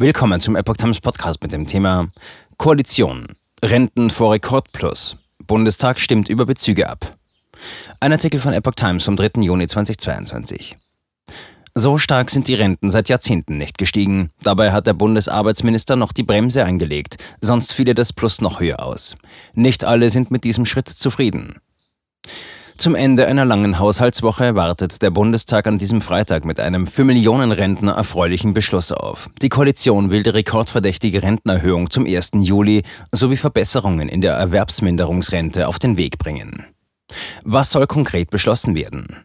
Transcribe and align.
Willkommen 0.00 0.40
zum 0.40 0.54
Epoch 0.54 0.76
Times 0.76 1.00
Podcast 1.00 1.42
mit 1.42 1.50
dem 1.50 1.66
Thema 1.66 2.06
Koalition. 2.56 3.26
Renten 3.64 4.10
vor 4.10 4.32
Rekordplus. 4.32 5.16
Bundestag 5.44 5.98
stimmt 5.98 6.28
über 6.28 6.46
Bezüge 6.46 6.88
ab. 6.88 7.16
Ein 7.98 8.12
Artikel 8.12 8.38
von 8.38 8.52
Epoch 8.52 8.76
Times 8.76 9.02
vom 9.02 9.16
3. 9.16 9.42
Juni 9.42 9.66
2022. 9.66 10.76
So 11.74 11.98
stark 11.98 12.30
sind 12.30 12.46
die 12.46 12.54
Renten 12.54 12.90
seit 12.90 13.08
Jahrzehnten 13.08 13.58
nicht 13.58 13.76
gestiegen. 13.76 14.30
Dabei 14.40 14.70
hat 14.70 14.86
der 14.86 14.94
Bundesarbeitsminister 14.94 15.96
noch 15.96 16.12
die 16.12 16.22
Bremse 16.22 16.64
eingelegt, 16.64 17.16
sonst 17.40 17.72
fiele 17.72 17.96
das 17.96 18.12
Plus 18.12 18.40
noch 18.40 18.60
höher 18.60 18.80
aus. 18.80 19.16
Nicht 19.54 19.84
alle 19.84 20.10
sind 20.10 20.30
mit 20.30 20.44
diesem 20.44 20.64
Schritt 20.64 20.88
zufrieden. 20.88 21.56
Zum 22.78 22.94
Ende 22.94 23.26
einer 23.26 23.44
langen 23.44 23.80
Haushaltswoche 23.80 24.54
wartet 24.54 25.02
der 25.02 25.10
Bundestag 25.10 25.66
an 25.66 25.78
diesem 25.78 26.00
Freitag 26.00 26.44
mit 26.44 26.60
einem 26.60 26.86
für 26.86 27.02
Millionen 27.02 27.50
Rentner 27.50 27.94
erfreulichen 27.94 28.54
Beschluss 28.54 28.92
auf. 28.92 29.28
Die 29.42 29.48
Koalition 29.48 30.12
will 30.12 30.22
die 30.22 30.30
rekordverdächtige 30.30 31.24
Rentenerhöhung 31.24 31.90
zum 31.90 32.06
1. 32.06 32.30
Juli 32.34 32.84
sowie 33.10 33.36
Verbesserungen 33.36 34.08
in 34.08 34.20
der 34.20 34.34
Erwerbsminderungsrente 34.34 35.66
auf 35.66 35.80
den 35.80 35.96
Weg 35.96 36.18
bringen. 36.18 36.66
Was 37.42 37.72
soll 37.72 37.88
konkret 37.88 38.30
beschlossen 38.30 38.76
werden? 38.76 39.24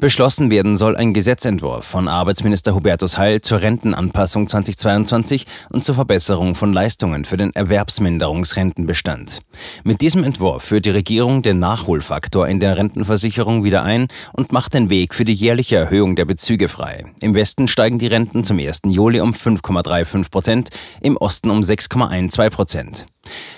Beschlossen 0.00 0.50
werden 0.50 0.78
soll 0.78 0.96
ein 0.96 1.12
Gesetzentwurf 1.12 1.84
von 1.84 2.08
Arbeitsminister 2.08 2.74
Hubertus 2.74 3.18
Heil 3.18 3.42
zur 3.42 3.60
Rentenanpassung 3.60 4.46
2022 4.46 5.46
und 5.68 5.84
zur 5.84 5.94
Verbesserung 5.94 6.54
von 6.54 6.72
Leistungen 6.72 7.26
für 7.26 7.36
den 7.36 7.54
Erwerbsminderungsrentenbestand. 7.54 9.40
Mit 9.84 10.00
diesem 10.00 10.24
Entwurf 10.24 10.62
führt 10.62 10.86
die 10.86 10.90
Regierung 10.90 11.42
den 11.42 11.58
Nachholfaktor 11.58 12.48
in 12.48 12.60
der 12.60 12.78
Rentenversicherung 12.78 13.62
wieder 13.62 13.82
ein 13.82 14.08
und 14.32 14.52
macht 14.52 14.72
den 14.72 14.88
Weg 14.88 15.14
für 15.14 15.26
die 15.26 15.34
jährliche 15.34 15.76
Erhöhung 15.76 16.16
der 16.16 16.24
Bezüge 16.24 16.68
frei. 16.68 17.04
Im 17.20 17.34
Westen 17.34 17.68
steigen 17.68 17.98
die 17.98 18.06
Renten 18.06 18.42
zum 18.42 18.58
1. 18.58 18.80
Juli 18.86 19.20
um 19.20 19.32
5,35 19.34 20.30
Prozent, 20.30 20.70
im 21.02 21.18
Osten 21.18 21.50
um 21.50 21.60
6,12 21.60 22.48
Prozent. 22.48 23.06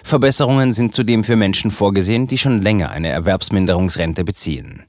Verbesserungen 0.03 0.73
sind 0.73 0.93
zudem 0.93 1.23
für 1.23 1.37
Menschen 1.37 1.71
vorgesehen, 1.71 2.27
die 2.27 2.37
schon 2.37 2.61
länger 2.61 2.91
eine 2.91 3.11
Erwerbsminderungsrente 3.11 4.25
beziehen. 4.25 4.83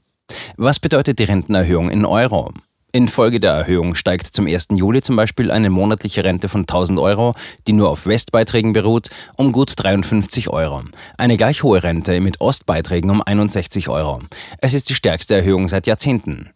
Was 0.56 0.78
bedeutet 0.78 1.18
die 1.18 1.24
Rentenerhöhung 1.24 1.90
in 1.90 2.04
Euro? 2.04 2.52
Infolge 2.92 3.40
der 3.40 3.54
Erhöhung 3.54 3.96
steigt 3.96 4.28
zum 4.28 4.46
1. 4.46 4.68
Juli 4.76 5.02
zum 5.02 5.16
Beispiel 5.16 5.50
eine 5.50 5.68
monatliche 5.68 6.22
Rente 6.22 6.48
von 6.48 6.60
1000 6.60 7.00
Euro, 7.00 7.34
die 7.66 7.72
nur 7.72 7.90
auf 7.90 8.06
Westbeiträgen 8.06 8.72
beruht, 8.72 9.10
um 9.34 9.50
gut 9.50 9.72
53 9.74 10.48
Euro. 10.50 10.82
Eine 11.18 11.36
gleich 11.36 11.64
hohe 11.64 11.82
Rente 11.82 12.20
mit 12.20 12.40
Ostbeiträgen 12.40 13.10
um 13.10 13.20
61 13.20 13.88
Euro. 13.88 14.20
Es 14.58 14.74
ist 14.74 14.88
die 14.90 14.94
stärkste 14.94 15.34
Erhöhung 15.34 15.68
seit 15.68 15.88
Jahrzehnten. 15.88 16.50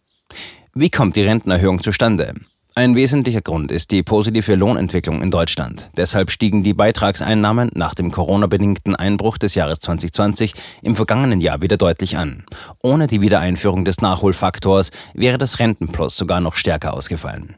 Wie 0.73 0.89
kommt 0.89 1.17
die 1.17 1.23
Rentenerhöhung 1.23 1.83
zustande? 1.83 2.35
Ein 2.79 2.95
wesentlicher 2.95 3.41
Grund 3.41 3.73
ist 3.73 3.91
die 3.91 4.03
positive 4.03 4.55
Lohnentwicklung 4.55 5.21
in 5.21 5.31
Deutschland. 5.31 5.89
Deshalb 5.97 6.31
stiegen 6.31 6.63
die 6.63 6.73
Beitragseinnahmen 6.73 7.71
nach 7.73 7.93
dem 7.93 8.09
Corona-bedingten 8.09 8.95
Einbruch 8.95 9.37
des 9.37 9.53
Jahres 9.53 9.79
2020 9.79 10.53
im 10.81 10.95
vergangenen 10.95 11.41
Jahr 11.41 11.61
wieder 11.61 11.75
deutlich 11.75 12.15
an. 12.15 12.45
Ohne 12.81 13.07
die 13.07 13.19
Wiedereinführung 13.19 13.83
des 13.83 13.99
Nachholfaktors 13.99 14.91
wäre 15.13 15.37
das 15.37 15.59
Rentenplus 15.59 16.15
sogar 16.15 16.39
noch 16.39 16.55
stärker 16.55 16.93
ausgefallen. 16.93 17.57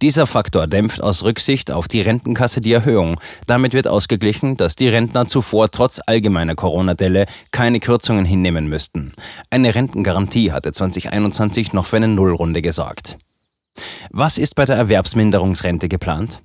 Dieser 0.00 0.26
Faktor 0.26 0.66
dämpft 0.66 1.02
aus 1.02 1.24
Rücksicht 1.24 1.70
auf 1.70 1.86
die 1.86 2.00
Rentenkasse 2.00 2.62
die 2.62 2.72
Erhöhung. 2.72 3.20
Damit 3.46 3.74
wird 3.74 3.86
ausgeglichen, 3.86 4.56
dass 4.56 4.76
die 4.76 4.88
Rentner 4.88 5.26
zuvor 5.26 5.70
trotz 5.72 6.00
allgemeiner 6.06 6.54
Corona-Delle 6.54 7.26
keine 7.50 7.80
Kürzungen 7.80 8.24
hinnehmen 8.24 8.66
müssten. 8.70 9.12
Eine 9.50 9.74
Rentengarantie 9.74 10.52
hatte 10.52 10.72
2021 10.72 11.74
noch 11.74 11.84
für 11.84 11.96
eine 11.96 12.08
Nullrunde 12.08 12.62
gesorgt. 12.62 13.18
Was 14.10 14.38
ist 14.38 14.54
bei 14.54 14.64
der 14.64 14.76
Erwerbsminderungsrente 14.76 15.88
geplant? 15.88 16.40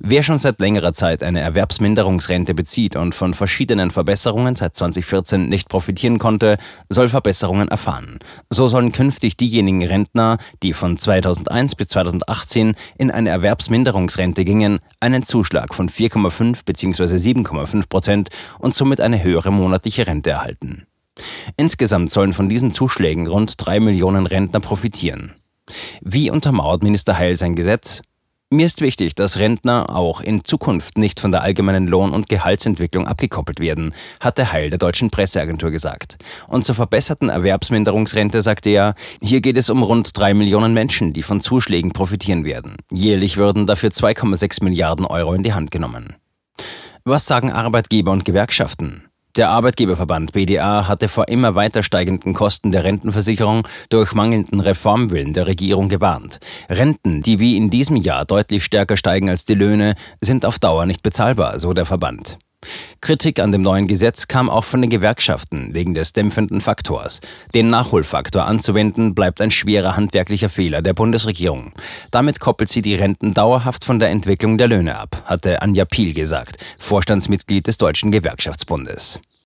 Wer 0.00 0.22
schon 0.22 0.38
seit 0.38 0.60
längerer 0.60 0.92
Zeit 0.92 1.22
eine 1.22 1.40
Erwerbsminderungsrente 1.40 2.54
bezieht 2.54 2.96
und 2.96 3.14
von 3.14 3.34
verschiedenen 3.34 3.90
Verbesserungen 3.90 4.56
seit 4.56 4.74
2014 4.74 5.48
nicht 5.48 5.68
profitieren 5.68 6.18
konnte, 6.18 6.56
soll 6.88 7.08
Verbesserungen 7.08 7.68
erfahren. 7.68 8.18
So 8.50 8.66
sollen 8.66 8.92
künftig 8.92 9.36
diejenigen 9.36 9.84
Rentner, 9.86 10.38
die 10.62 10.72
von 10.72 10.98
2001 10.98 11.76
bis 11.76 11.88
2018 11.88 12.74
in 12.96 13.10
eine 13.10 13.30
Erwerbsminderungsrente 13.30 14.44
gingen, 14.44 14.80
einen 15.00 15.22
Zuschlag 15.22 15.74
von 15.74 15.88
4,5 15.88 16.64
bzw. 16.64 17.02
7,5 17.04 17.88
Prozent 17.88 18.28
und 18.58 18.74
somit 18.74 19.00
eine 19.00 19.22
höhere 19.22 19.52
monatliche 19.52 20.06
Rente 20.06 20.30
erhalten. 20.30 20.86
Insgesamt 21.56 22.10
sollen 22.10 22.32
von 22.32 22.48
diesen 22.48 22.72
Zuschlägen 22.72 23.26
rund 23.26 23.54
drei 23.58 23.80
Millionen 23.80 24.26
Rentner 24.26 24.60
profitieren. 24.60 25.34
Wie 26.00 26.30
untermauert 26.30 26.82
Minister 26.82 27.18
Heil 27.18 27.34
sein 27.34 27.54
Gesetz? 27.54 28.02
Mir 28.50 28.64
ist 28.64 28.80
wichtig, 28.80 29.14
dass 29.14 29.38
Rentner 29.38 29.94
auch 29.94 30.22
in 30.22 30.42
Zukunft 30.42 30.96
nicht 30.96 31.20
von 31.20 31.30
der 31.30 31.42
allgemeinen 31.42 31.86
Lohn- 31.86 32.14
und 32.14 32.30
Gehaltsentwicklung 32.30 33.06
abgekoppelt 33.06 33.60
werden, 33.60 33.94
hatte 34.20 34.52
Heil 34.52 34.70
der 34.70 34.78
deutschen 34.78 35.10
Presseagentur 35.10 35.70
gesagt. 35.70 36.16
Und 36.46 36.64
zur 36.64 36.74
verbesserten 36.74 37.28
Erwerbsminderungsrente 37.28 38.40
sagte 38.40 38.70
er, 38.70 38.94
hier 39.20 39.42
geht 39.42 39.58
es 39.58 39.68
um 39.68 39.82
rund 39.82 40.16
drei 40.16 40.32
Millionen 40.32 40.72
Menschen, 40.72 41.12
die 41.12 41.22
von 41.22 41.42
Zuschlägen 41.42 41.92
profitieren 41.92 42.46
werden. 42.46 42.76
Jährlich 42.90 43.36
würden 43.36 43.66
dafür 43.66 43.90
2,6 43.90 44.64
Milliarden 44.64 45.04
Euro 45.04 45.34
in 45.34 45.42
die 45.42 45.52
Hand 45.52 45.70
genommen. 45.70 46.16
Was 47.04 47.26
sagen 47.26 47.52
Arbeitgeber 47.52 48.12
und 48.12 48.24
Gewerkschaften? 48.24 49.08
Der 49.38 49.50
Arbeitgeberverband 49.50 50.32
BDA 50.32 50.88
hatte 50.88 51.06
vor 51.06 51.28
immer 51.28 51.54
weiter 51.54 51.84
steigenden 51.84 52.34
Kosten 52.34 52.72
der 52.72 52.82
Rentenversicherung 52.82 53.68
durch 53.88 54.12
mangelnden 54.12 54.58
Reformwillen 54.58 55.32
der 55.32 55.46
Regierung 55.46 55.88
gewarnt. 55.88 56.40
Renten, 56.68 57.22
die 57.22 57.38
wie 57.38 57.56
in 57.56 57.70
diesem 57.70 57.94
Jahr 57.94 58.24
deutlich 58.24 58.64
stärker 58.64 58.96
steigen 58.96 59.28
als 59.28 59.44
die 59.44 59.54
Löhne, 59.54 59.94
sind 60.20 60.44
auf 60.44 60.58
Dauer 60.58 60.86
nicht 60.86 61.04
bezahlbar, 61.04 61.60
so 61.60 61.72
der 61.72 61.86
Verband. 61.86 62.36
Kritik 63.00 63.38
an 63.38 63.52
dem 63.52 63.62
neuen 63.62 63.86
Gesetz 63.86 64.26
kam 64.26 64.50
auch 64.50 64.64
von 64.64 64.80
den 64.80 64.90
Gewerkschaften 64.90 65.72
wegen 65.72 65.94
des 65.94 66.12
dämpfenden 66.12 66.60
Faktors. 66.60 67.20
Den 67.54 67.70
Nachholfaktor 67.70 68.44
anzuwenden 68.44 69.14
bleibt 69.14 69.40
ein 69.40 69.52
schwerer 69.52 69.96
handwerklicher 69.96 70.48
Fehler 70.48 70.82
der 70.82 70.94
Bundesregierung. 70.94 71.72
Damit 72.10 72.40
koppelt 72.40 72.70
sie 72.70 72.82
die 72.82 72.96
Renten 72.96 73.34
dauerhaft 73.34 73.84
von 73.84 74.00
der 74.00 74.08
Entwicklung 74.08 74.58
der 74.58 74.66
Löhne 74.66 74.98
ab, 74.98 75.22
hatte 75.26 75.62
Anja 75.62 75.84
Piel 75.84 76.12
gesagt, 76.12 76.56
Vorstandsmitglied 76.78 77.68
des 77.68 77.78
Deutschen 77.78 78.10
Gewerkschaftsbundes. 78.10 79.20